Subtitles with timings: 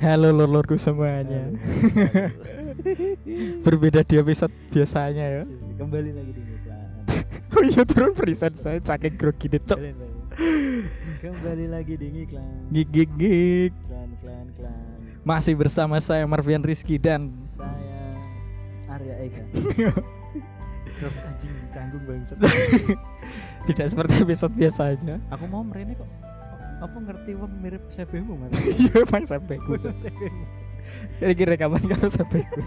[0.00, 1.52] Halo lor-lorku semuanya.
[3.68, 5.42] Berbeda di episode biasanya ya.
[5.76, 6.88] Kembali lagi di iklan.
[7.50, 9.76] Oh iya turun present saya saking grogi deh cok.
[11.20, 12.00] Kembali lagi.
[12.00, 12.72] Di iklan.
[12.72, 13.72] Gig gig gig.
[13.76, 14.98] Iklan, iklan, iklan.
[15.20, 18.16] Masih bersama saya Marvian Rizky dan Saya
[18.88, 19.44] Arya Eka.
[20.96, 22.40] Drop anjing canggung banget.
[23.68, 25.16] Tidak seperti episode biasanya.
[25.30, 26.08] Aku mau merene kok.
[26.80, 28.52] Apa ngerti wong mirip sebemu mas?
[28.80, 29.76] Iya emang sampai ku.
[29.76, 29.94] Cok.
[30.00, 30.44] sebemu.
[31.20, 32.60] Jadi kira kapan kalau sampai ku.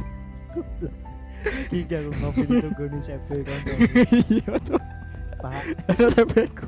[1.73, 3.73] Giga aku ngopi tunggu nih sebe kanca.
[4.37, 4.83] Iya cok.
[5.41, 5.61] Pak.
[5.91, 6.67] Kalau sampai ku.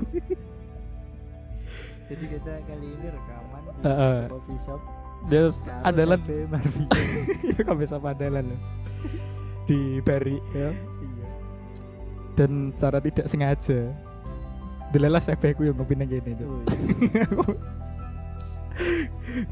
[2.05, 4.20] Jadi kita kali ini rekaman di Heeh.
[4.29, 4.81] coffee shop.
[5.25, 5.49] Dia
[5.81, 6.85] adalah Sebe Marvi.
[7.41, 8.62] Iya kok bisa padalan loh.
[9.65, 10.70] Di Bari ya.
[12.35, 12.39] Iya.
[12.44, 13.80] Dan secara tidak sengaja
[14.93, 16.48] Delalah sampai ku yang ngopi kene cok.
[16.48, 17.26] Oh, iya.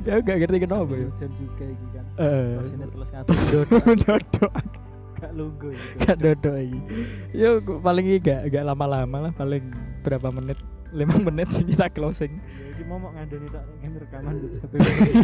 [0.04, 1.08] Ya gak ngerti kenapa ya.
[1.08, 2.06] Hujan juga iki kan.
[2.20, 2.56] Eh.
[2.60, 3.64] Maksudnya terus ngatur
[4.04, 4.54] Dodok.
[5.24, 5.68] gak gitu.
[6.04, 6.80] Gak dodok iki.
[7.32, 7.50] Yo
[7.80, 9.64] paling iki gak gak lama-lama lah paling
[10.04, 10.60] berapa menit
[10.92, 12.36] 5 menit kita closing.
[12.36, 14.58] Ya iki mau ngandani tak ngene rekaman gitu.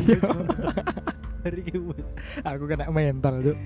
[0.07, 0.21] Iya.
[1.43, 2.09] Hari iki wis.
[2.43, 3.57] Aku kena mental tuh.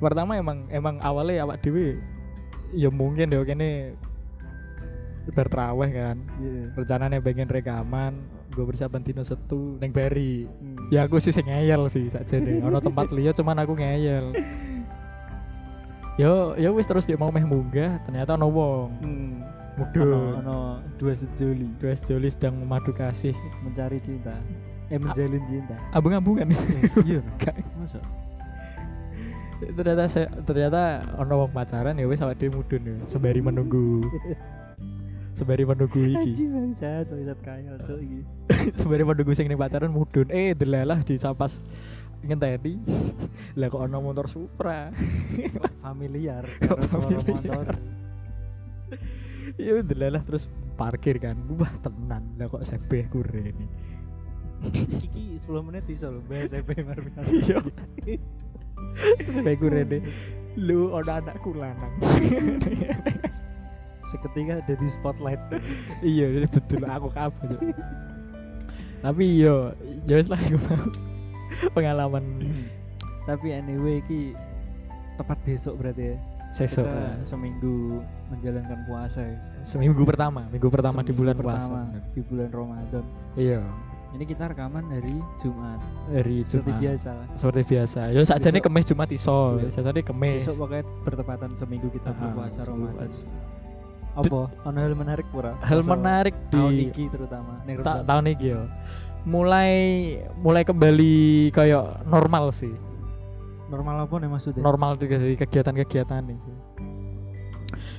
[0.00, 2.00] Pertama emang emang awalnya awak dewe
[2.72, 3.96] ya mungkin ya kene
[5.28, 6.16] bertraweh kan.
[6.40, 6.72] Iya.
[6.72, 8.12] Rencananya pengen rekaman,
[8.48, 10.48] gue persiapan dino setu neng Bari.
[10.48, 10.88] Hmm.
[10.88, 12.60] Ya aku sih ngeyel sih saja deh.
[12.66, 14.32] Ono tempat liya cuman aku ngeyel.
[16.18, 18.88] Yo yo wis terus dia mau meh munggah, ternyata ono wong.
[19.04, 19.34] Hmm.
[19.78, 20.42] Ono Mudun.
[20.42, 20.58] ono
[20.98, 23.30] dua sejoli Dua sejoli sedang memadu kasih.
[23.62, 24.34] mencari cinta.
[24.90, 25.78] Eh menjalin cinta.
[25.94, 26.50] Abung-abungan.
[27.06, 27.22] Iya.
[27.44, 27.54] Gak.
[27.78, 28.02] Masa?
[29.58, 34.06] Ternyata saya ternyata ono wong pacaran ya wis awake dhewe mudun ya sembari menunggu.
[35.38, 36.34] Sembari menunggu iki.
[36.34, 38.20] Anjing bangsat, bangsat kaya iki.
[38.82, 40.26] sembari menunggu sing ning pacaran mudun.
[40.34, 41.62] Eh delalah di sapas
[42.26, 42.74] ngenteni.
[43.58, 44.90] Lah kok ono motor Supra?
[45.78, 47.66] Familiar karo suara motor.
[49.54, 51.38] ya delalah terus parkir kan.
[51.54, 52.34] Wah tenan.
[52.34, 53.66] Lah kok sebeh kure ini.
[55.06, 57.14] Iki 10 menit loh bahas EP Marvin.
[57.30, 57.62] Iya.
[59.20, 59.98] Sebeh kure ini
[60.56, 61.92] lu ono anakku lanang
[64.08, 65.36] Seketika ada di spotlight.
[66.00, 67.60] iya betul aku kabeh Cuk.
[68.98, 70.40] tapi yo yo wis lah
[71.70, 72.24] pengalaman
[73.22, 74.32] Tapi anyway iki
[75.14, 76.16] tepat besok berarti ya.
[76.48, 78.00] sesok Kita seminggu
[78.32, 79.36] menjalankan puasa ya.
[79.60, 83.04] seminggu pertama minggu pertama di Seminggu bulan pertama puasa di bulan Ramadan.
[83.36, 83.60] iya
[84.08, 85.78] Ini kita rekaman hari Jumat.
[86.08, 87.10] hari Seperti Jumat biasa.
[87.34, 89.68] seperti biasa yo saja Besok- kemis Jumat iso Iya.
[89.70, 93.10] saja nih kemis Besok pokoknya bertepatan seminggu kita berpuasa Ramadan.
[94.16, 94.40] Apa?
[94.64, 95.52] Ono hal menarik pura?
[95.60, 97.60] hal menarik tahun di iki terutama.
[97.62, 98.60] Ning ta- tahun ini yo
[99.22, 99.72] mulai
[100.36, 101.16] mulai kembali
[101.50, 102.72] kayak normal sih
[103.68, 104.62] normal apa nih maksudnya?
[104.62, 106.52] normal juga sih kegiatan-kegiatan itu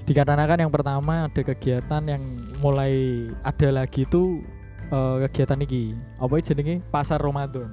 [0.03, 2.23] dikarenakan yang pertama ada kegiatan yang
[2.57, 2.93] mulai
[3.39, 4.41] ada lagi tuh
[4.89, 5.83] eh, kegiatan iki
[6.17, 7.69] apa itu jenenge pasar Ramadan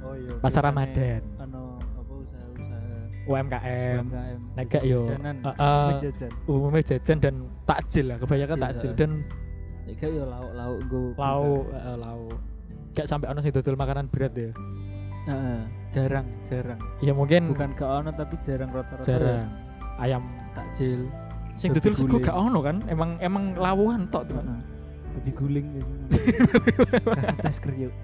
[0.00, 0.34] oh iya.
[0.38, 4.40] pasar Ramadan Ano apa usaha-usaha UMKM UMKM.
[4.54, 5.36] Nek gak yo, Jajanan.
[5.42, 6.30] eh, jajan.
[6.46, 7.34] umumnya jajan dan
[7.64, 9.10] takjil lah kebanyakan Takjil, dan
[9.84, 11.02] Nek yo lauk-lauk go.
[11.14, 12.36] lauk eh, lauk
[12.92, 14.50] gak sampai ono sing dodol makanan berat ya
[15.26, 15.58] Heeh.
[15.90, 16.78] jarang, jarang.
[16.98, 19.02] ya mungkin Bukan ke ono tapi jarang rata-rata.
[19.02, 19.46] jarang
[19.98, 20.22] ayam
[20.54, 21.10] Takjil.
[21.54, 24.46] sing dodol sego gak ono kan emang emang lawuhan tok tuh Heeh.
[24.46, 24.75] Babi
[25.30, 25.92] guling gitu.
[27.32, 27.94] Atas kriuk.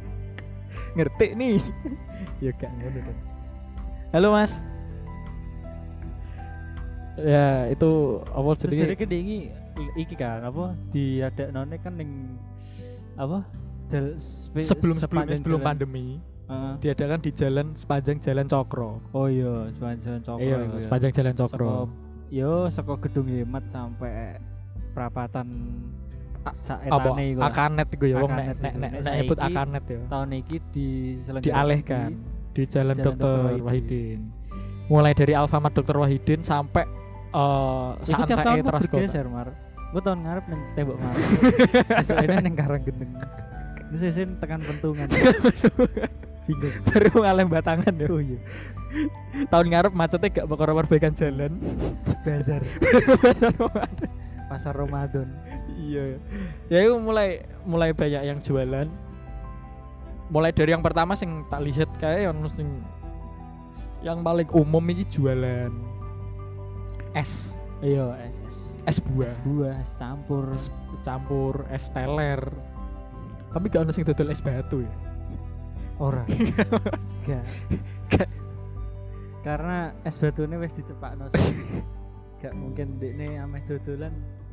[0.92, 1.56] ngerti nih
[2.40, 3.16] ya gak ngono kan
[4.10, 4.64] halo mas
[7.14, 7.90] ya itu
[8.24, 9.38] apa Terus jadi jadi gede iki
[9.98, 12.40] iki kan apa di ada none kan ning
[13.14, 13.44] apa?
[13.86, 15.28] Jal, spe- sebelum sebelum
[15.60, 15.60] jalan.
[15.62, 16.06] pandemi
[16.48, 16.72] Heeh.
[16.80, 20.40] diadakan di jalan sepanjang jalan Cokro Oh iya, sepanjang cokro.
[20.40, 20.80] iya ya.
[20.80, 21.72] sepanjang jalan Cokro
[22.32, 24.40] Yo, saka gedung hemat sampai
[24.90, 26.01] perapatan apa
[26.50, 27.38] saetane iku.
[27.38, 27.48] lah.
[27.54, 30.88] akanet iku ya wong nek nek nek nyebut akanet ya Tahun iki di
[31.38, 32.10] dialihkan
[32.52, 33.64] di jalan, Jalan Dokter Dr.
[33.64, 33.64] Wahidin.
[33.64, 34.20] Wahidin.
[34.90, 36.84] mulai dari Alfamart Dokter Wahidin sampai
[37.32, 39.56] eh Iku tiap tahun bergeser, Mar.
[39.92, 41.14] Gue tahun ngarep neng tembok mar.
[42.00, 43.12] Sesuk ini neng karang gendeng.
[43.92, 45.04] Sesin tekan pentungan.
[46.42, 46.74] Bingung.
[46.90, 48.06] baru ngalem batangan ya.
[48.10, 48.40] Oh iya.
[49.46, 51.60] Tahun ngarep macetnya gak bakal perbaikan jalan.
[52.24, 52.64] Bazar.
[54.50, 55.28] Pasar Ramadan.
[55.76, 56.02] Iya.
[56.68, 58.88] Ya itu mulai mulai banyak yang jualan.
[60.32, 62.80] Mulai dari yang pertama sing tak lihat kayak yang sing
[64.02, 65.72] yang paling umum ini jualan
[67.14, 67.56] es.
[67.82, 68.58] Iya, es es.
[68.86, 70.44] es buah Es buah, es campur.
[70.54, 70.70] es
[71.02, 72.42] campur es teler
[73.52, 74.94] tapi gak ono sing dodol es batu ya
[76.02, 76.24] Ora.
[77.28, 77.44] Gak.
[78.10, 78.28] Gak.
[79.44, 81.54] Karena es batune wis dicepakno sih.
[82.42, 84.10] Gak mungkin dekne ameh dodolan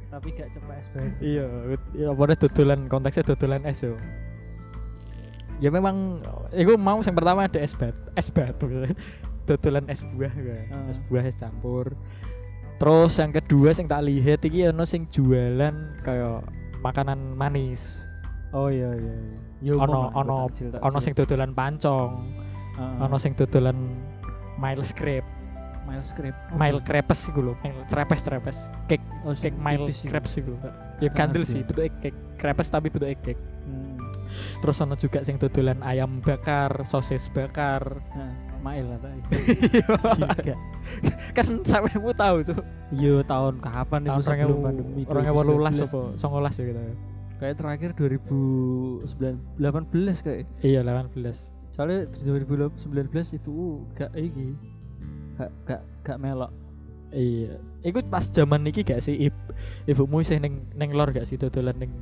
[0.09, 1.21] tapi gak cepak es batu.
[1.21, 1.45] iya
[1.93, 3.93] iya apa dodolan konteksnya dodolan es yo
[5.61, 8.65] ya memang itu mau yang pertama ada es batu es batu
[9.47, 10.57] dodolan es buah ya.
[10.73, 10.89] Ah.
[10.89, 11.93] es buah es campur
[12.81, 16.41] terus yang kedua sing tak lihat iki ono sing jualan kayak
[16.81, 18.09] makanan manis
[18.49, 19.39] Oh iya iya iya.
[19.61, 20.49] Yo ono ono
[20.81, 22.33] ono sing dodolan pancong
[22.97, 23.77] ono sing dodolan
[24.57, 24.81] mile
[25.89, 26.37] mile script.
[26.53, 30.69] mile crepes iku lho mile crepes crepes cake oh, cake mile crepes iku ya
[31.01, 31.51] Nggak kandel ngerti.
[31.51, 34.01] sih bentuknya cake crepes tapi bentuknya cake Hmm.
[34.59, 39.21] terus ono juga sing dodolan ayam bakar sosis bakar Nah, mile lah tadi.
[40.43, 40.57] Gak.
[41.35, 45.01] kan sampemu tahu tuh Yo tahun kapan itu tahun sebelum pandemi?
[45.05, 45.85] orang yang walulas 2019.
[45.87, 46.81] apa songolas ya kita
[47.37, 49.05] Kayak terakhir 2018
[50.19, 50.45] kayak.
[50.59, 51.13] iya 18
[51.69, 52.75] Soalnya 2019
[53.33, 53.55] itu
[53.93, 54.57] gak iki.
[55.39, 56.51] Gak gak gak melok.
[57.09, 59.35] iya Iku pas zaman niki gak sih Ib,
[59.87, 61.95] ibumu sih neng neng lor gak sih dodolan neng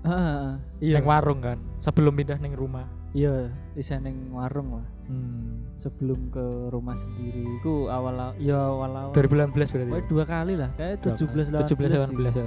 [0.00, 0.96] Ah, iya.
[0.96, 4.86] neng warung kan sebelum pindah neng rumah Iya, isa ning warung lah.
[5.10, 5.74] hmm.
[5.74, 7.42] Sebelum ke rumah sendiri.
[7.58, 9.12] Iku awal ya awal awal.
[9.12, 12.46] 2018 berarti Pokoknya dua kali lah, kayak 17 17 18 ya.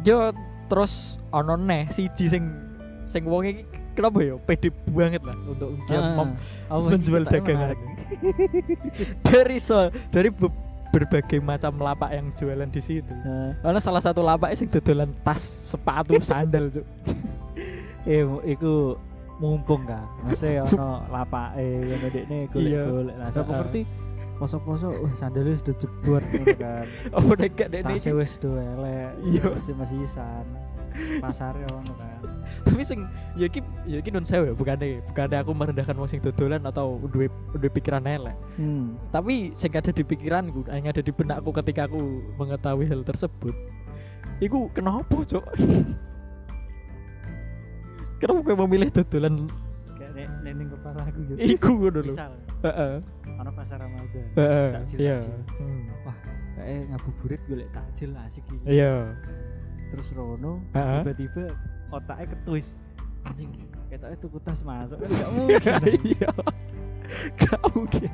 [0.00, 0.18] Yo
[0.64, 2.44] terus ono neh siji sing
[3.04, 6.36] sing wong iki kenapa ya pede banget lah untuk dia mem-
[6.68, 7.78] menjual dagangan
[9.26, 9.78] dari so
[10.10, 10.52] dari be-
[10.90, 13.10] berbagai macam lapak yang jualan di situ.
[13.10, 16.86] Nah, Karena salah satu lapak sing dodolan tas, sepatu, sandal, Cuk.
[18.06, 18.94] eh iku
[19.36, 20.06] mumpung kan.
[20.22, 23.14] Masih ono lapake ngono dekne golek-golek.
[23.18, 23.58] Lah sapa Heeh.
[23.58, 23.80] ngerti
[24.34, 26.22] poso-poso wah sandalnya sudah jebot
[26.54, 26.86] kan.
[27.10, 28.18] Oh, nek gak dene Tasnya iki.
[28.18, 29.10] wis do elek.
[29.24, 29.44] Iya.
[29.50, 30.46] Masih masisan.
[31.18, 32.13] Pasarnya ono kan.
[32.66, 33.04] Tapi sing
[33.34, 37.26] ya iki ya iki nun sewu bukannya bukannya aku merendahkan wong sing dodolan atau duwe
[37.52, 38.36] duwe pikiran elek.
[38.56, 38.94] Hmm.
[39.08, 42.00] Tapi sing ada di pikiranku, yang ada di benakku ketika aku
[42.36, 43.54] mengetahui hal tersebut,
[44.38, 45.44] iku kenapa, Cok?
[48.16, 49.48] kenapa gue memilih dodolan
[49.94, 51.34] Kayak nek nek ning kepala aku gitu.
[51.38, 52.10] iku ngono lho.
[52.10, 52.32] Misal
[52.64, 52.94] Heeh.
[53.34, 54.26] ono pasar Ramadan.
[54.34, 54.68] Heeh.
[54.74, 55.16] Takjil, Iya.
[55.20, 55.38] takjil.
[55.60, 55.82] Hmm.
[56.54, 58.66] Kayak ngabuburit golek takjil asik iki.
[58.74, 59.12] Iya.
[59.92, 61.54] Terus Rono tiba-tiba
[61.98, 62.76] otaknya ketwis.
[63.24, 63.50] Anjing,
[63.88, 65.72] ketoknya tuku tas masuk kan gak mungkin.
[66.04, 66.30] Iya.
[67.40, 68.10] Gak mungkin.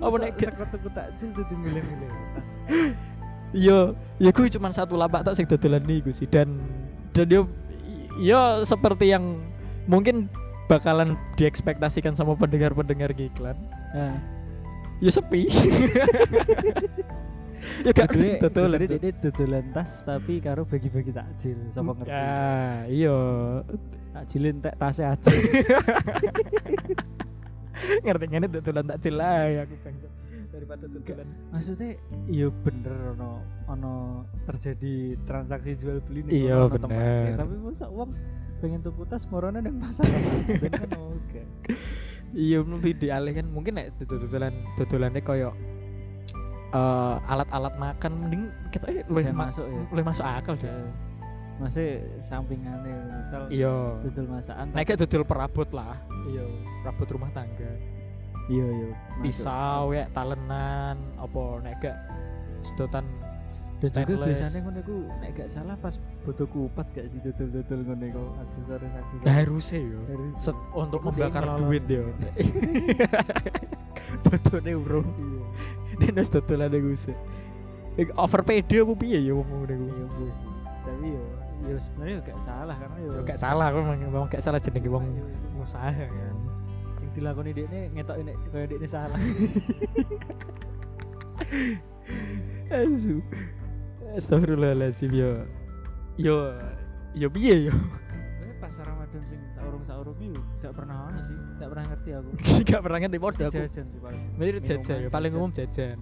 [0.00, 2.48] Apa nek sekot tuku takjil tuh milih-milih tas.
[3.50, 3.78] Iya,
[4.22, 6.62] ya gue cuma satu lapak tok sing dodolan niku sih dan
[7.10, 7.50] dan yo
[8.22, 9.42] yo seperti yang
[9.90, 10.30] mungkin
[10.70, 13.58] bakalan diekspektasikan sama pendengar-pendengar iklan.
[13.90, 14.14] Nah,
[15.00, 15.48] Ya sepi.
[17.86, 18.40] ya gak dodolan.
[18.40, 19.00] dodole Cuk.
[19.00, 21.58] dia dodolan tas tapi karo bagi-bagi takjil.
[21.68, 22.12] Sapa ngerti?
[22.12, 23.18] Ya, iya.
[24.10, 25.30] Takjilin tek tasnya aja.
[28.04, 30.08] Ngerti ngene dodolan tak jelai aku bangsa
[30.50, 31.28] daripada dodolan.
[31.54, 31.90] Maksudnya
[32.28, 33.30] iya bener ono
[33.70, 33.94] ono
[34.44, 37.38] terjadi transaksi jual beli nih Iya, bener.
[37.38, 38.10] Tapi masa uang
[38.60, 40.04] pengen tuku tas morono nang pasar
[40.76, 41.40] kan oke.
[42.30, 45.50] Iya, lebih dialihkan mungkin nek dodolan dodolannya koyo
[46.70, 49.80] eh, alat-alat makan mending kita eh, luwih ma- masuk ya.
[49.90, 50.70] luwih masuk akal deh.
[51.60, 54.00] Masih sampingannya misal Iya.
[54.00, 55.92] dodol masakan Nek kayak dodol perabot lah.
[56.26, 56.44] Iya,
[56.80, 57.72] perabot rumah tangga.
[58.48, 58.88] iya iya.
[59.20, 61.84] Pisau ya, talenan, apa nek
[62.60, 63.04] sedotan
[63.80, 68.04] dan juga biasanya ngono iku nek gak salah pas butuh kupat gak sih dodol-dodol ngono
[68.06, 69.98] iku aksesoris aksesoris harusnya yo.
[70.04, 70.34] Harus.
[70.76, 72.04] Untuk membakar duit yo.
[74.28, 75.00] Betulnya bro.
[75.00, 75.40] iya
[75.96, 77.16] Dia nus dodolan iku sih.
[78.16, 79.86] Overpaid apa piye ya wong ngono iku.
[79.88, 80.38] iya bos
[80.80, 81.22] tapi yo
[81.60, 84.88] yo sebenarnya gak salah karena yo Yo gak salah aku memang, memang gak salah jenenge
[84.88, 85.60] wong Iya, iya.
[85.60, 86.36] usaha kan.
[86.96, 89.20] sing dilakoni dekne ngetoki nek kaya dekne salah
[92.70, 93.18] Asu.
[94.16, 95.30] Astagfirullahaladzim yo.
[96.18, 96.36] Yo
[97.14, 97.74] yo piye yo.
[98.42, 102.28] Eh, pasar Ramadan sing saurung-saurung itu gak pernah ono sih gak pernah ngerti aku
[102.70, 103.56] Gak pernah ngerti modal aku.
[103.58, 105.96] jajan sih paling Mirip jajan ya, paling umum jajan.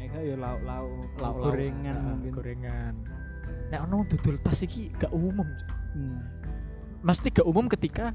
[0.00, 2.94] nek gak ya lauk-lauk Lauk gorengan ah, mungkin Gorengan.
[3.72, 5.48] Nek ono dodol tas iki gak umum.
[5.96, 6.18] Hmm.
[7.04, 8.12] Mesti gak umum ketika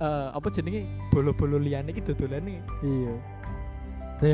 [0.00, 2.60] eh apa jenenge bolo-bolo liyane iki dodolane.
[2.82, 3.14] iya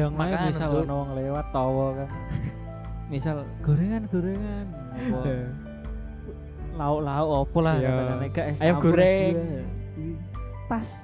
[0.09, 0.83] aja misal Cuk.
[0.87, 2.09] ono wong lewat tawa kan
[3.11, 5.47] misal gorengan gorengan apa Eh,
[6.79, 7.93] lauk-lauk apa lah Iya.
[8.47, 9.35] es Ayam goreng.
[10.65, 11.03] tas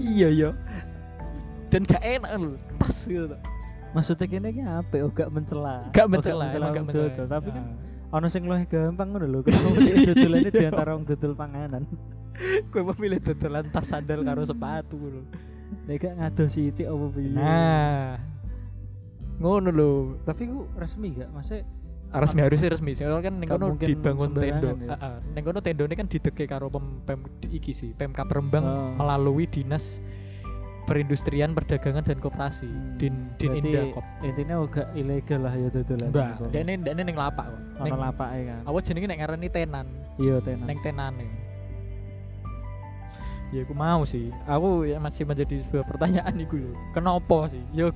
[0.00, 0.50] iya yo.
[1.68, 3.36] dan gak enak lho tas gitu
[3.92, 7.26] maksudnya kene iki apik oh gak mencela gak Oh, mencela emang gak mencela dodol.
[7.28, 7.64] tapi kan
[8.10, 8.16] Ah.
[8.16, 11.82] ono sing luwih gampang ngono lho kenapa dia dodolane di antara wong dodol panganan
[12.66, 15.22] gue memilih dodolan tas sandal karo sepatu lho
[15.86, 17.34] nek gak ngados sithik apa piye?
[17.34, 18.18] Nah.
[19.38, 19.90] Ngono lho.
[20.22, 21.30] Tapi ku resmi gak?
[21.30, 21.64] Maksudnya
[22.10, 22.90] resmi harusnya resmi.
[22.92, 24.68] Sih kan Gak kono dibangun tendo.
[24.74, 24.98] ya.
[24.98, 28.90] heeh ning kono tendone kan dideke karo pem, pem iki sih Pemkap Rembang Oh.
[28.98, 30.02] melalui dinas
[30.84, 32.66] perindustrian perdagangan dan koperasi.
[32.98, 37.14] Din din berarti Indakop intinya gak ilegal lah ya dodolan enggak dia ini dia ning
[37.14, 37.60] lapak kok.
[37.78, 38.60] Ono ning lapake kan.
[38.66, 39.86] apa jenenge nek ngarani tenan?
[40.18, 40.66] Iya tenan.
[40.66, 41.26] Neng tenane
[43.50, 44.30] ya aku mau sih.
[44.44, 46.72] Aku ya masih menjadi sebuah pertanyaan iku lho.
[46.90, 47.62] Kenapa sih?
[47.72, 47.90] Ya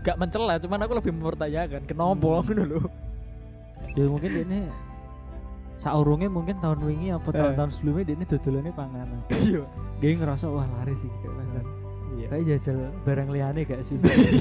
[0.00, 2.62] gak mencela cuman aku lebih mempertanyakan kenapa Hmm.
[2.62, 2.80] lho.
[3.90, 4.58] Ya mungkin ini
[5.76, 7.34] saurunge mungkin tahun wingi apa Eh.
[7.34, 9.20] tahun-tahun sebelumnya dia ini dodolannya panganan.
[9.28, 9.62] Iya.
[9.98, 11.58] Dia ngerasa wah laris sih kayak rasa
[12.12, 12.26] iya.
[12.28, 13.96] Kayak jajal barang liane gak sih?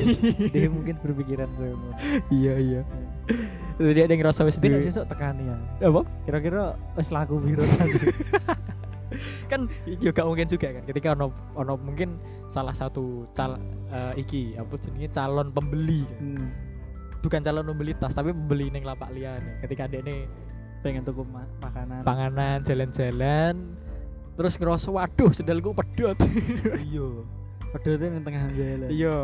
[0.53, 1.93] Dia mungkin berpikiran gue mau
[2.27, 2.81] iya iya.
[3.77, 5.57] Dia ada ngerasa wis nek duwe- sesuk tekani ya?
[5.85, 6.01] Apa?
[6.25, 8.01] Kira-kira wis laku biro sih
[9.51, 13.59] kan ya gak mungkin juga kan ketika ono ono mungkin salah satu cal
[13.91, 16.03] eh, iki apa jenenge calon pembeli.
[16.07, 16.19] Kan.
[16.23, 16.47] hmm.
[17.21, 20.29] bukan calon pembeli tas tapi pembeli ning lapak liyane ketika dia ini
[20.85, 22.05] pengen tuku ma- makanan.
[22.05, 23.75] panganan jalan-jalan
[24.37, 26.15] terus ngerasa waduh sendalku pedot.
[26.87, 27.25] Iya.
[27.73, 28.87] Pedotnya di tengah jalan.
[28.87, 29.17] Iya.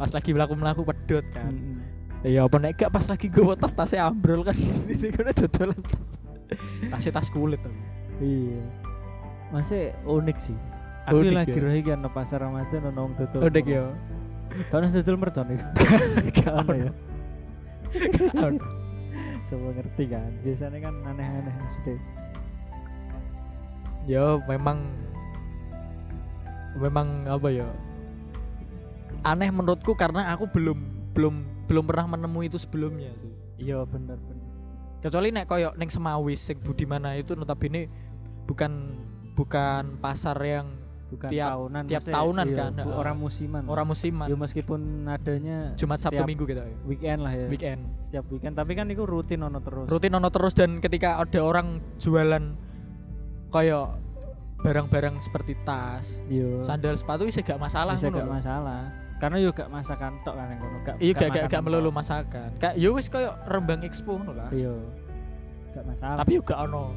[0.00, 1.52] Pas lagi melaku melaku pedot kan.
[1.52, 1.78] Mm-mm.
[2.20, 4.56] iya apa nek gak pas lagi gue tas tasnya ambrol kan.
[4.92, 6.16] Ini kan dodolan tas.
[6.88, 7.72] Tasnya tas kulit tuh
[8.20, 8.62] iya
[9.50, 10.56] masih unik sih
[11.08, 11.62] aku Unik lagi ya?
[11.64, 13.84] rohi kan pasar Ramadan ono wong dodol udah ya
[14.66, 15.46] Kau nasi dodol mercon.
[16.34, 16.90] Gak ono ya.
[19.46, 20.26] Coba ngerti kan.
[20.42, 21.96] Biasanya kan aneh-aneh maksudnya.
[24.08, 24.90] ya memang
[26.74, 27.68] memang apa ya
[29.22, 30.78] aneh menurutku karena aku belum
[31.12, 31.34] belum
[31.68, 34.46] belum pernah menemui itu sebelumnya sih Iya bener bener.
[34.98, 37.86] kecuali nek koyo neng semawis sing Budimana itu notabene
[38.44, 38.72] bukan
[39.32, 40.68] bukan pasar yang
[41.10, 41.82] Bukan Tiap- tahunan.
[41.90, 42.94] tiap tahunan iya, kan, heeh.
[42.94, 43.66] Orang musiman.
[43.66, 47.50] orang musiman Ya meskipun adanya Jumat Sabtu Minggu gitu ya Weekend lah ya.
[47.50, 48.54] weekend Setiap weekend.
[48.54, 49.90] Tapi kan itu rutin ono terus.
[49.90, 52.54] rutin ono terus dan ketika ada orang jualan
[53.48, 53.98] kayak
[54.56, 56.62] barang-barang seperti tas Iya.
[56.62, 58.82] sandal sepatu sih gak masalah Bisa ngono gak masalah.
[59.18, 60.60] Karena yo gak masakan tok kan yang.
[60.80, 64.46] Gak iya gak gak gak melulu masakan kayak yo wis kayak rembang expo ngono lah
[64.50, 64.78] Iya.
[65.72, 66.16] Gak masalah.
[66.18, 66.94] tapi yo gak ono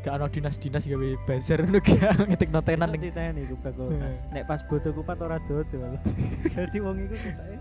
[0.00, 3.92] gak ono dinas-dinas gawe bazar ngono gak ngetik notenan ning diteni ku bakul.
[4.32, 6.00] Nek pas bodo kupat ora dodol.
[6.56, 7.56] Dadi wong iku ketoke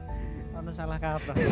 [0.55, 1.35] ono salah kaprah.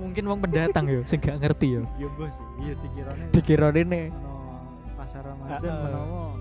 [0.00, 4.34] Mungkin wong pendatang yo sing gak ngerti yo Yo bos, iya dikirane dikira ini ono
[4.98, 6.34] pasar Ramadan menawa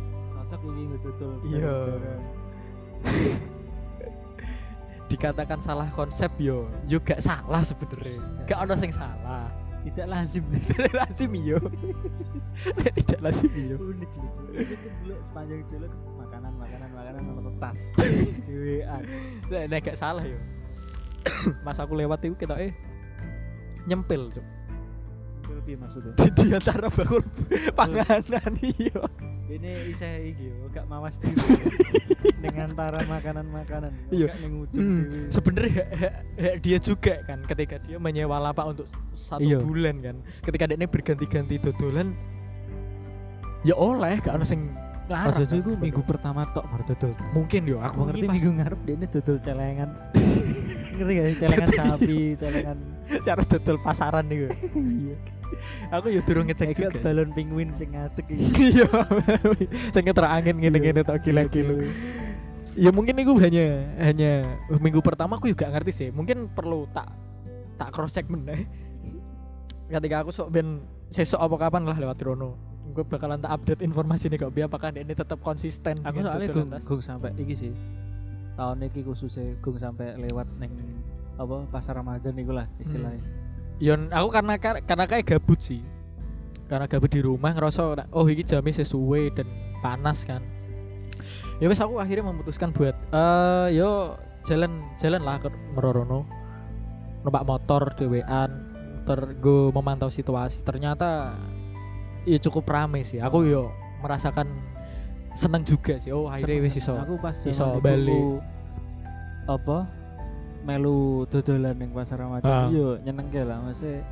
[0.50, 1.32] cocok iki ngedodol.
[1.46, 1.76] Iya.
[5.10, 9.50] dikatakan salah konsep yo yo gak salah sebenarnya gak ono sing salah
[9.80, 11.60] Tidak lazim tidak lazim yo
[13.00, 14.42] tidak lazim yo unik lucu.
[15.04, 17.96] Dulu sepanjang jalan makanan makanan makanan ono tas.
[18.44, 19.04] Dewean.
[19.48, 20.38] Nek nek gak salah yo
[21.66, 22.72] pas aku lewat itu kita eh
[23.88, 24.46] nyempil cuk
[25.50, 26.14] Itu piye maksudnya?
[26.14, 27.24] di, di antara bakul
[27.74, 29.02] panganan iyo
[29.50, 31.42] Ini isih iki yo, gak mawas dhewe.
[32.40, 33.92] Dengan antara makanan-makanan.
[34.16, 34.32] Iya.
[34.76, 35.86] Hmm, sebenarnya
[36.64, 39.60] dia juga kan ketika dia menyewa lapak untuk satu Iya.
[39.60, 42.16] bulan kan ketika dia berganti-ganti dodolan
[43.62, 44.72] ya oleh gak ada sing
[45.10, 45.58] larang Ojo kan.
[45.60, 49.06] iku minggu pertama tok baru dodol mungkin yo aku ngerti ngerti minggu ngarep dia ini
[49.10, 49.90] dodol celengan.
[50.96, 52.78] ngerti gak celengan sapi, celengan
[53.28, 55.18] cara dodol pasaran nih iya.
[55.90, 58.80] aku yo durung ngecek Kayak juga balon penguin sing ngadeg iki.
[58.80, 58.88] iya
[59.90, 61.74] sing angin ngene-ngene tok gila-gila
[62.76, 66.10] ya mungkin itu hanya hanya minggu pertama aku juga ngerti sih.
[66.10, 67.10] Mungkin perlu tak
[67.80, 68.68] tak cross check meneh
[69.90, 74.34] ketika aku sok ben sesok apa kapan lah lewat Rono gue bakalan tak update informasi
[74.34, 77.74] nih kok biar apakah ini tetap konsisten Aku dengan soalnya gung, gung sampai iki sih.
[78.58, 80.74] Tahun iki khususnya gung sampai lewat neng
[81.38, 83.22] apa pasar Ramadan iku lah istilahnya.
[83.80, 85.86] Yon aku karena karena kayak gabut sih.
[86.66, 89.48] Karena gabut di rumah ngerasa oh ini jamnya sesuai dan
[89.86, 90.42] panas kan
[91.60, 94.16] ya wes aku akhirnya memutuskan buat eh yo
[94.48, 96.26] jalan jalan lah ke Merorono
[97.24, 98.70] numpak motor dewean
[99.04, 100.62] ter gue memantau situasi.
[100.62, 101.34] Ternyata
[102.30, 103.18] ya cukup rame sih.
[103.18, 103.74] Aku yo
[104.06, 104.48] merasakan
[105.34, 106.14] seneng juga sih.
[106.14, 108.40] Oh akhirnya wes iso Aku pas iso bali.
[109.50, 109.90] apa
[110.62, 112.70] melu dodolan ning pasar Ramadan.
[112.70, 112.70] Ah.
[112.70, 113.58] yo nyenengke lah.
[113.66, 114.06] Maksudnya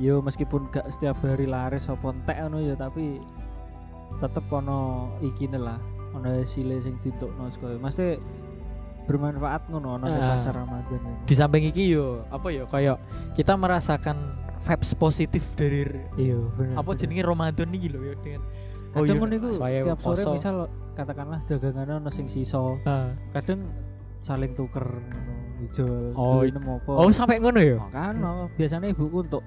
[0.00, 3.20] yo meskipun gak setiap hari laris apa entek ngono ya tapi
[4.18, 5.76] tetep ono ikine lah
[6.12, 8.20] ono sile sing ditukno saka mesti
[9.02, 10.36] bermanfaat ngono ono di Ah.
[10.36, 11.00] pasar Ramadan.
[11.24, 12.96] Di samping iki yo apa yo kayak
[13.34, 15.82] kita merasakan vibes positif dari
[16.16, 18.42] iya bener apa jenenge Ramadan iki lho ya dengan
[18.92, 20.30] kadang iya, ngono iku tiap sore poso.
[20.32, 20.56] misal
[20.92, 23.10] katakanlah dagangannya ono sing sisa Ah.
[23.32, 23.66] kadang
[24.22, 24.86] saling tuker
[25.58, 28.46] dijual Oh, ini apa oh sampai ngono ya Oh, kan no.
[28.54, 29.42] biasanya ibuku untuk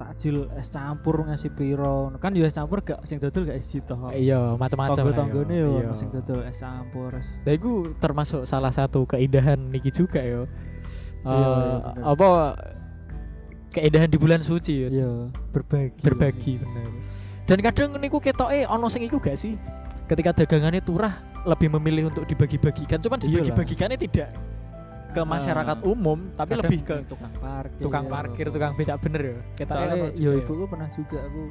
[0.00, 4.08] takjil es campur ngasih piro kan ya es campur gak sing dodol gak isi toh
[4.10, 5.68] iya macam-macam tonggo-tonggone yo.
[5.68, 5.92] yo Iya.
[5.92, 10.48] sing dodol es campur Nah, itu termasuk salah satu keindahan niki juga yo.
[11.20, 11.48] Iya, Eh, iya,
[11.84, 12.02] bener.
[12.08, 12.28] apa
[13.70, 14.88] keindahan di bulan suci ya.
[14.88, 15.10] iya
[15.52, 16.88] berbagi berbagi bener.
[17.44, 19.60] Dan kadang niku ketoke ono sing iku gak sih?
[20.08, 21.12] Ketika dagangannya turah
[21.44, 24.32] lebih memilih untuk dibagi-bagikan, cuman dibagi-bagikannya tidak
[25.10, 25.86] ke masyarakat Ah.
[25.86, 29.36] umum, tapi Kadang lebih ke tukang parkir tukang parkir, tukang becak bener ya.
[29.58, 29.66] Yo
[30.12, 30.30] juga ya.
[30.38, 31.42] ibuku pernah juga aku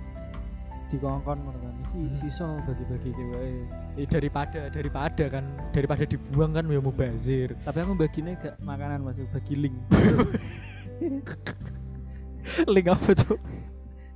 [0.89, 2.15] dikongkon ngono kan iki Hmm.
[2.15, 3.53] sisa bagi-bagi ki wae
[3.95, 7.53] Eh, daripada daripada kan daripada dibuang kan ya mubazir.
[7.59, 9.77] tapi aku baginya gak makanan mas bagi link
[12.67, 13.37] link apa tuh?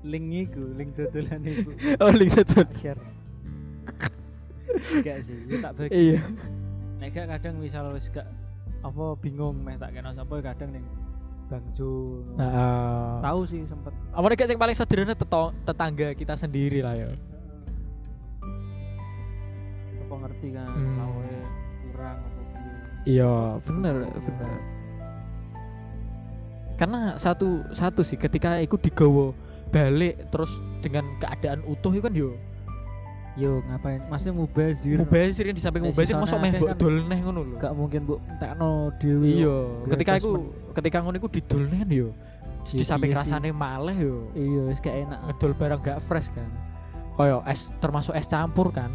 [0.04, 1.72] link iku link dodolan iku
[2.02, 2.34] Oh link.
[2.36, 3.00] Tak share
[5.00, 6.20] gak sih ya tak bagi Iya.
[6.98, 8.26] nek kadang misal wis gak
[8.84, 10.86] apa bingung meh tak kena sapa kadang ning
[11.48, 15.16] Bang Jo Nah, tahu sih sempet apa nih yang paling sederhana
[15.64, 17.10] tetangga kita sendiri lah ya.
[20.04, 20.98] apa ngerti kan Hmm.
[21.00, 21.32] lawe
[21.82, 22.42] kurang apa
[23.04, 24.52] Iya, bener, bener.
[26.80, 29.36] Karena satu satu sih ketika ikut digawa
[29.68, 32.38] balik terus dengan keadaan utuh itu kan yo
[33.34, 37.20] yo ngapain maksudnya mubazir mubazir kan di samping mubazir mosok meh mbok kan dol neh
[37.26, 37.56] ngono lho.
[37.58, 39.58] gak mungkin bu tekno dewi Iya,
[39.90, 40.32] ketika aku
[40.78, 42.14] ketika ngono iku kan yo.
[42.64, 44.30] Iya, Di samping iya rasane maleh yo.
[44.38, 46.46] iya wis gak enak Ngedol barang gak fresh kan.
[47.18, 48.94] Kayak es termasuk es campur kan.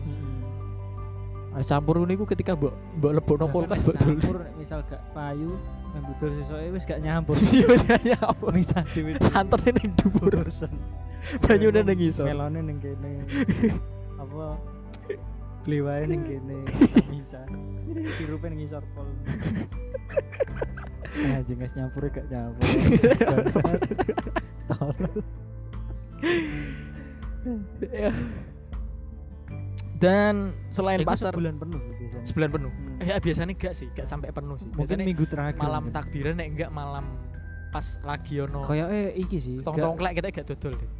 [1.59, 4.16] Es campur niku ketika mbok mbok lebokno kulkas mbok dol.
[4.23, 5.59] campur misal gak payu
[5.99, 8.47] yang budal sesuai wis gak nyampur Iya, apa?
[8.54, 10.47] misal dewi Santene ning dhuwur.
[11.43, 12.30] Banyune ning isor.
[12.30, 13.26] melone ning kene
[14.39, 14.55] apa
[15.61, 16.63] beli wae ning kene
[17.11, 17.43] bisa
[18.15, 19.11] sirupe ning isor pol
[21.11, 22.63] Ah, jenges nyampur gak nyampur.
[22.63, 23.81] Bangsat.
[24.69, 25.13] Tolol.
[27.83, 28.13] Ya.
[29.99, 30.35] Dan
[30.69, 32.25] selain Iku pasar sebulan penuh biasanya.
[32.25, 32.71] sebulan penuh.
[32.71, 33.03] Hmm.
[33.03, 34.71] Eh biasanya enggak sih, enggak sampai penuh sih.
[34.71, 35.59] Mungkin Biasanya minggu terakhir.
[35.59, 37.05] malam takbiran nek enggak malam
[37.69, 39.57] pas lagi ono Kayak eh iki sih.
[39.59, 40.87] tong-tong klek kita enggak dodol deh.
[40.87, 40.97] gak-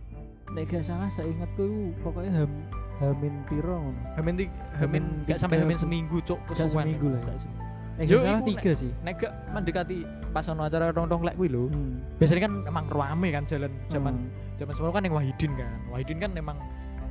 [0.51, 2.51] Nek gak salah seingatku iku pokoknya ham
[2.99, 4.01] hamin piro ngono.
[4.15, 6.85] Hamin ti Hamin enggak sampai hamin seminggu cuk Gak kesuwen.
[6.87, 7.23] seminggu lah.
[7.37, 7.65] Seminggu.
[7.95, 8.91] Nek Yo, gak salah iku tiga sih.
[9.01, 9.97] Nek enggak mendekati
[10.29, 11.67] pas ono acara tong-tong klek kuwi lho.
[11.67, 11.99] Hmm.
[12.17, 14.31] Biasanya kan emang rame kan jalan zaman Hmm.
[14.55, 15.71] zaman sebelum kan yang Wahidin kan.
[15.89, 16.57] Wahidin kan memang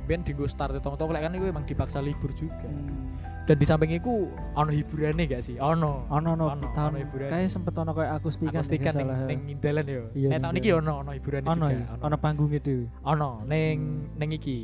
[0.04, 2.64] ben di start tong-tong klek kan itu emang dipaksa libur juga.
[2.64, 3.20] Hmm.
[3.44, 5.56] Dan di samping itu ono hiburannya gak sih?
[5.56, 6.04] Ono.
[6.06, 7.28] Ono no Ono, tahun ono hiburan.
[7.28, 9.16] kayak sempet ono kayak akustikan Akustikan ning gak salah.
[9.24, 10.02] ning dalan yo.
[10.12, 11.76] Iya, Nek tahun iki ono ono hiburannya ono juga.
[11.80, 12.84] ya, ono panggungnya dhewe.
[13.06, 13.76] Ono ning
[14.16, 14.58] ning iki.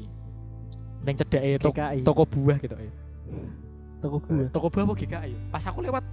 [1.05, 2.01] Ning cedeke to GKI.
[2.01, 2.93] toko buah gitu ya.
[4.01, 4.49] Toko buah.
[4.53, 5.33] Toko buah apa GKI?
[5.53, 6.05] Pas aku lewat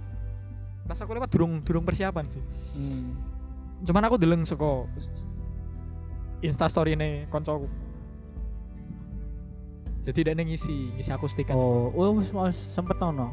[0.82, 2.44] pas aku lewat durung durung persiapan sih.
[2.76, 3.16] Hmm.
[3.82, 4.86] Cuman aku deleng saka
[6.42, 7.70] Insta story ne koncoku.
[10.02, 11.54] Jadi dia ngisi ngisi akustikan.
[11.54, 12.18] Oh, oh
[12.50, 13.30] sempet ono.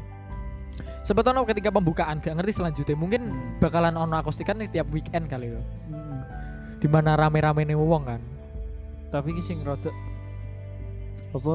[1.02, 3.58] Sempet ono ketika pembukaan gak ngerti selanjutnya mungkin Hmm.
[3.58, 5.60] bakalan ono akustikan nih tiap weekend kali ya.
[5.90, 6.22] Hmm.
[6.78, 8.22] Di mana rame-rame nih wong kan.
[9.10, 9.90] Tapi sing rada
[11.30, 11.54] apa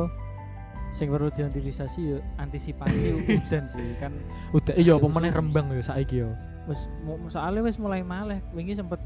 [0.91, 3.07] sing perlu diantisipasi ya antisipasi
[3.41, 4.15] udan sih kan
[4.51, 6.31] Udah iya apa meneh rembang ya saiki yo.
[6.65, 6.87] wis
[7.27, 8.97] soalnya wis mulai maleh wingi sempet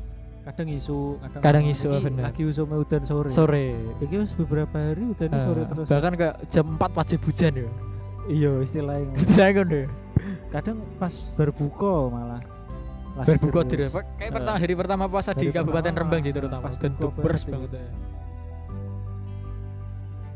[0.42, 2.24] kadang isu kadang, Kadang isu, bener.
[2.24, 3.68] lagi usume udan sore Sore.
[4.00, 7.70] iki wis beberapa hari udan Eh, sore terus bahkan ke jam 4 wajib hujan ya.
[8.28, 9.88] iya istilahnya Saya ngono ya.
[10.50, 12.42] kadang pas berbuka malah
[13.20, 13.76] Berbuka di
[14.16, 17.84] kayak pertama hari pertama puasa di Kabupaten Rembang sih terutama pas dan banget banget ya.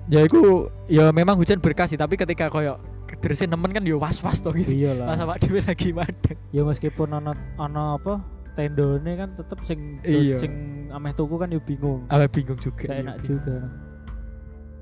[0.06, 0.42] Ya itu
[0.86, 4.68] ya memang hujan berkah sih tapi ketika koyo kederesin nemen kan ya was-was toh gitu.
[4.68, 6.36] iya Pas lah awak dhewe lagi madeg.
[6.50, 8.20] ya meskipun ono ono apa
[8.52, 10.38] tendone kan tetep sing Iya.
[10.38, 10.52] sing
[10.90, 12.84] ameh tuku kan yo bingung Awak bingung juga.
[12.84, 13.58] gak iya, enak juga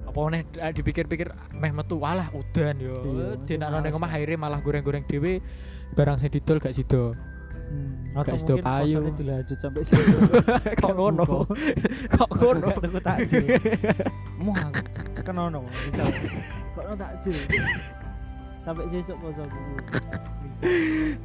[0.04, 3.00] Apa meneh eh, dipikir-pikir meh metu walah udan yo.
[3.42, 4.16] Dinakno ning omah males.
[4.18, 5.40] akhirnya malah goreng-goreng dhewe
[5.92, 7.16] barang sing didol gak sido.
[7.72, 9.00] Hmm, Gak atau mungkin payu.
[9.00, 10.04] posone dilanjut sampai sini.
[10.84, 11.48] Kok ngono?
[12.12, 12.68] Kok ngono?
[12.76, 13.44] Tuku takjil.
[14.44, 14.81] Mau aku
[15.24, 16.08] kan ono misal.
[16.76, 17.38] Kok ono takjil.
[18.62, 19.42] Sampai sesuk poso.
[20.46, 20.64] Bisa.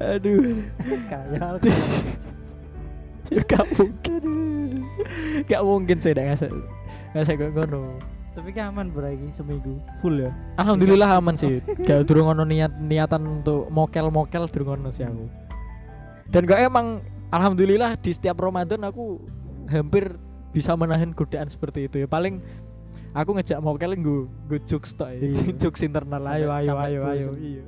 [0.00, 0.64] Aduh.
[1.10, 1.60] Kaya
[3.26, 4.24] Ya gak mungkin.
[5.50, 6.50] Gak mungkin saya ndak ngasih
[7.16, 7.82] ngasih kok ngono.
[8.36, 10.30] Tapi kan aman bro iki seminggu full ya.
[10.60, 11.64] Alhamdulillah aman sih.
[11.88, 15.24] Gak durung ono niat niatan untuk mokel-mokel durung ono sih aku.
[16.28, 17.00] Dan gak emang
[17.32, 19.24] alhamdulillah di setiap Ramadan aku
[19.72, 20.20] hampir
[20.52, 22.08] bisa menahan godaan seperti itu ya.
[22.08, 22.44] Paling
[23.12, 25.20] aku ngejak mokel gue gue jokes tok ya.
[25.22, 25.42] Iya.
[25.62, 27.64] jokes internal ayo ayo ayo ayo iya.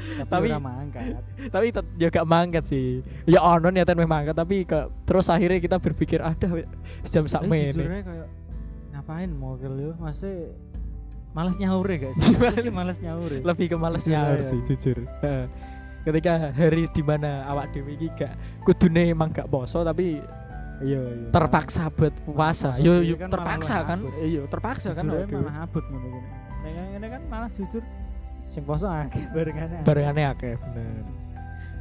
[0.00, 1.20] Tapi, mangkat.
[1.52, 3.04] tapi ya gak mangkat sih.
[3.28, 6.48] Ya ono niatan meh mangkat tapi ke, terus akhirnya kita berpikir ada
[7.04, 7.76] jam sak menit.
[7.76, 8.28] kayak
[8.96, 9.92] ngapain mogel yo?
[10.00, 10.56] Masih
[11.36, 12.16] males nyaur ya guys.
[12.16, 13.40] Sih males nyaur ya.
[13.44, 14.48] lebih ke Jujur nyaur aja.
[14.48, 14.98] sih jujur
[16.00, 18.32] ketika hari di mana awak dewi gak
[18.64, 20.20] kudune emang gak poso tapi
[20.80, 21.28] Iya iya.
[21.28, 22.72] terpaksa buat puasa.
[22.80, 23.98] Yo sendiri yo kan terpaksa kan?
[24.24, 25.04] iya terpaksa kan?
[25.06, 26.08] Malah abot ngono
[26.60, 27.84] ngene kan malah jujur
[28.44, 29.80] sing poso akeh barengane.
[29.80, 29.84] akeh.
[29.84, 31.04] barengannya akeh bener.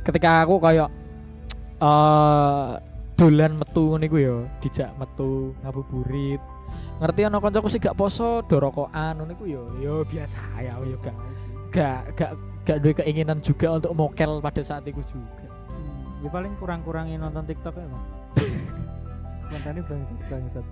[0.04, 0.90] Ketika aku kayak
[1.88, 2.70] eh
[3.16, 6.40] dolan metu niku yo dijak metu ngabuburit.
[7.00, 10.96] Ngerti ana kancaku sih gak poso do rokokan ngono iku yo yo biasa ya yo
[11.00, 11.16] gak
[11.72, 12.32] gak gak
[12.68, 15.48] gak duwe keinginan juga untuk mokel pada saat itu juga.
[15.72, 18.06] Hmm, Ya paling kurang-kurangin nonton TikTok ya, Bang.
[19.50, 20.66] Kontene bangsat bangsat.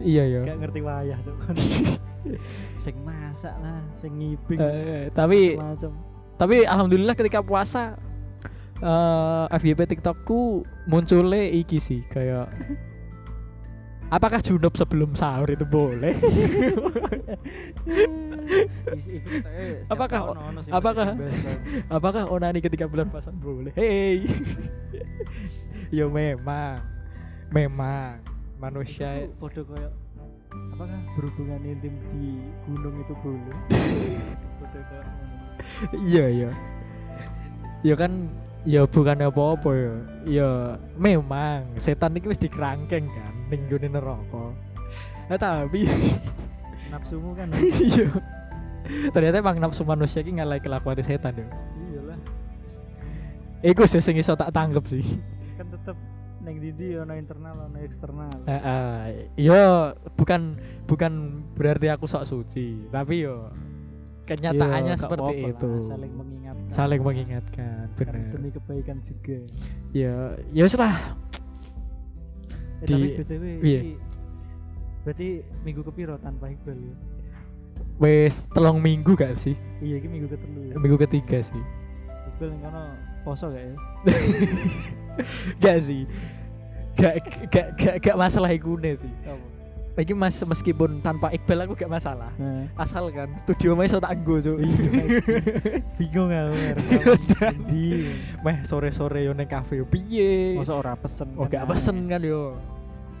[0.00, 1.36] iya yo Gak ngerti wayah tuh.
[2.82, 4.56] sing masak lah, sing ngibing.
[4.56, 5.90] Eh, tapi macam.
[6.34, 7.94] tapi alhamdulillah ketika puasa
[8.78, 12.50] eh FYP TikTokku munculnya iki sih kayak
[14.12, 16.12] apakah junub sebelum sahur itu boleh
[19.88, 20.34] Apakah-
[20.68, 21.16] apakah-
[21.88, 24.24] apakah onani ketika bulan puasa boleh hey
[25.90, 26.82] yo memang
[27.52, 28.18] memang
[28.56, 29.90] manusia podo koyo
[30.72, 33.56] apakah berhubungan intim di gunung itu boleh?
[34.60, 35.00] Koyo
[36.00, 36.50] iya iya.
[37.82, 38.30] Ya kan
[38.62, 39.94] ya bukan apa-apa ya.
[40.24, 40.50] Ya
[40.94, 44.46] memang setan ini wis dikerangkeng kan ning gone neraka.
[45.28, 45.84] Nah, tapi
[46.92, 47.48] Nafsumu kan.
[47.56, 48.08] iya.
[49.10, 51.46] Ternyata emang nafsu manusia ini ngalai kelakuan setan ya.
[51.88, 52.18] Iyalah,
[53.64, 55.04] Iku sih sing iso tak tanggep sih.
[55.56, 55.96] kan tetep
[56.42, 58.34] neng didi ono internal ono eksternal.
[58.44, 59.30] Heeh.
[59.38, 61.12] yo bukan bukan
[61.54, 63.46] berarti aku sok suci, tapi yo
[64.22, 65.70] kenyataannya Iya, gak seperti itu.
[65.72, 66.70] lah, saling mengingatkan.
[66.70, 68.30] Saling mengingatkan, Kan benar.
[68.30, 69.38] demi kebaikan juga.
[69.92, 70.14] Ya,
[70.50, 70.96] ya wis lah.
[72.82, 73.80] Eh, Di- tapi BTW iya.
[75.02, 75.28] berarti
[75.62, 76.94] minggu kepiro tanpa Iqbal ya?
[77.98, 79.54] Wes telung minggu gak sih?
[79.78, 80.74] Iya, iki minggu ketelu ya.
[80.74, 81.62] Minggu ketiga sih.
[82.28, 82.82] Iqbal yang kono
[83.22, 83.74] poso gak ya?
[85.62, 86.02] Gak sih.
[86.92, 87.14] Gak
[87.48, 89.12] gak gak, gak masalah ikune sih.
[89.92, 92.32] Lagi mas meskipun tanpa Iqbal aku gak masalah.
[92.40, 94.56] Nah, Asal kan studio mah iso tak nggo, Cuk.
[96.00, 96.56] bingung aku
[97.68, 98.08] di
[98.40, 100.56] Meh sore-sore yo neng kafe yo piye?
[100.56, 102.56] masa ora pesen Oh kan gak pesen kan yo.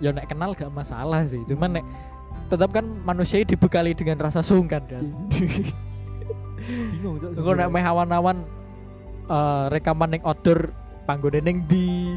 [0.00, 1.44] Ya nek kenal gak masalah sih.
[1.44, 1.84] Cuman nek
[2.48, 5.04] tetap kan manusia dibekali dengan rasa sungkan kan.
[6.92, 8.36] bingung cok Engko nek meh awan-awan
[9.32, 10.70] eh, rekaman ning outdoor
[11.08, 12.12] panggone ning di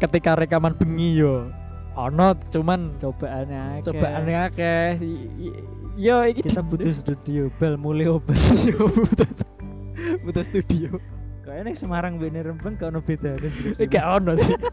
[0.00, 1.52] ketika rekaman bengi yo.
[1.98, 4.88] Ono cuman cobaannya cobaannya akeh.
[5.04, 5.64] I-
[6.00, 8.40] yo iki kita butuh studio bel mulai obat
[10.24, 10.96] butuh studio.
[11.44, 13.36] Kayaknya nih Semarang bene Rembang gak ono beda
[13.84, 14.56] gak ono sih.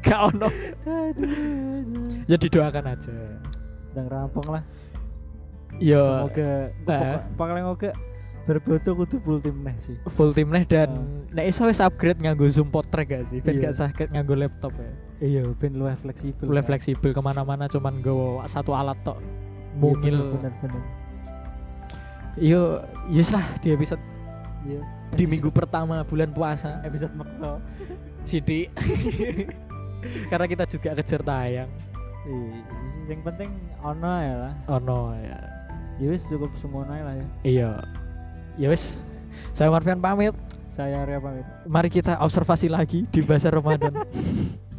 [0.00, 0.48] Gak ono.
[2.24, 3.12] Ya didoakan aja.
[3.92, 4.64] Dan rampung lah.
[5.76, 7.20] Yo semoga eh.
[7.36, 7.92] paling oke
[8.50, 9.94] berboto kudu full tim neh sih.
[10.10, 11.38] Full tim nih dan Ah.
[11.38, 13.38] nek iso wis upgrade nganggo zoom portrait gak sih?
[13.38, 13.70] Ben Iya.
[13.70, 14.90] gak sakit nganggo laptop ya?
[15.20, 16.68] Iya ben luwih fleksibel boleh kan.
[16.74, 19.22] fleksibel ke mana-mana cuman gue satu alat tok.
[19.22, 20.16] Iya, mungil.
[20.34, 20.82] bener bener
[22.38, 24.00] yo yes lah di episode
[24.64, 24.80] iya.
[25.12, 26.80] di minggu pertama bulan puasa.
[26.82, 27.60] Episode makso
[28.22, 28.66] Sidi
[30.30, 31.70] karena kita juga kejar tayang.
[32.26, 32.58] Iya
[33.08, 33.50] yang penting
[33.82, 34.54] ono ya lah.
[34.66, 35.38] Oh no ya.
[36.00, 37.26] Ya wis cukup semono ae lah ya.
[37.44, 37.70] Iya
[38.60, 39.00] ya wes
[39.54, 40.34] saya Marvian pamit.
[40.70, 41.44] Saya Arya pamit.
[41.66, 43.92] Mari kita observasi lagi di bahasa Ramadan